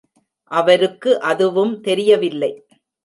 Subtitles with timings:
[0.51, 2.51] அவருக்கு அதுவும் தெரியவில்லை.